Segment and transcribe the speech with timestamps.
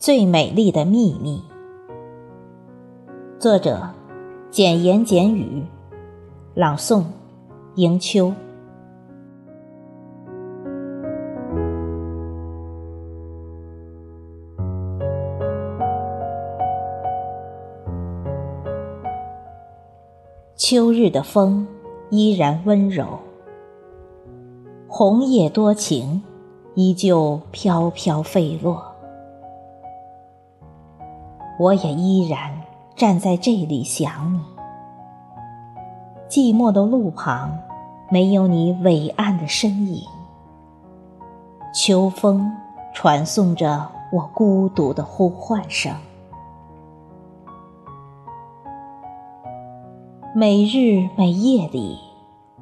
[0.00, 1.42] 最美丽的秘密。
[3.40, 3.82] 作者：
[4.48, 5.64] 简言简语，
[6.54, 7.02] 朗诵：
[7.74, 8.32] 迎秋。
[20.54, 21.66] 秋日的风
[22.10, 23.18] 依然温柔，
[24.86, 26.22] 红叶多情，
[26.76, 28.97] 依旧飘飘飞落。
[31.58, 32.52] 我也依然
[32.94, 34.40] 站在这里想你。
[36.28, 37.50] 寂寞的路旁，
[38.10, 40.02] 没有你伟岸的身影。
[41.74, 42.52] 秋风
[42.94, 45.92] 传颂着我孤独的呼唤声。
[50.34, 51.98] 每日每夜里，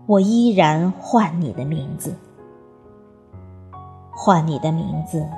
[0.07, 2.17] 我依然唤你的名字，
[4.15, 5.29] 唤你的名字，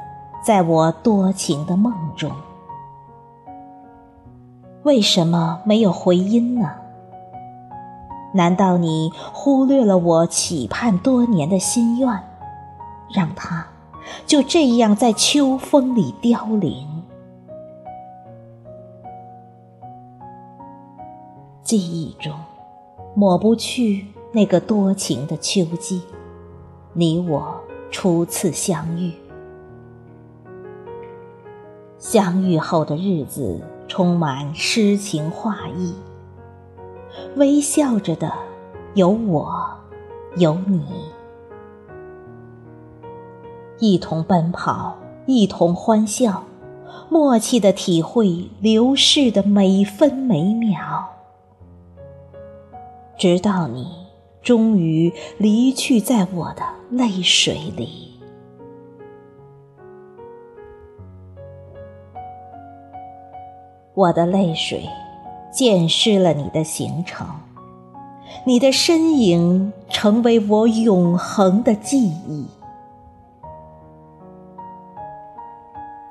[0.44, 2.30] 在我多情的梦中。
[4.84, 6.70] 为什么没有回音呢？
[8.34, 12.08] 难道你忽略了我期盼多年的心愿，
[13.12, 13.66] 让它
[14.26, 16.86] 就这样在秋风里凋零？
[21.62, 22.32] 记忆中，
[23.14, 26.02] 抹不去那个多情的秋季，
[26.92, 29.12] 你我初次相遇。
[31.98, 35.94] 相遇后的日子充满诗情画意，
[37.36, 38.32] 微笑着的
[38.94, 39.66] 有我，
[40.36, 40.84] 有你，
[43.78, 46.44] 一同奔跑，一同欢笑，
[47.08, 51.08] 默契的体会流逝的每分每秒。
[53.16, 54.06] 直到你
[54.42, 58.07] 终于离去，在我的泪水里，
[63.98, 64.88] 我的泪水
[65.50, 67.26] 溅湿了你的行程，
[68.44, 72.46] 你的身影成为我永恒的记忆，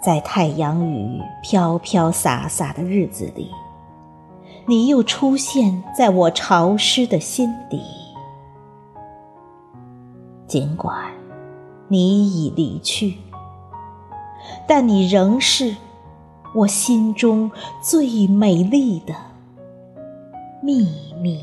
[0.03, 3.49] 在太阳雨飘飘洒洒的日子里。
[4.65, 7.81] 你又出现在我潮湿的心底，
[10.45, 11.09] 尽管
[11.87, 13.17] 你已离去，
[14.67, 15.73] 但你仍是
[16.53, 19.15] 我心中最美丽的
[20.61, 20.87] 秘
[21.21, 21.39] 密。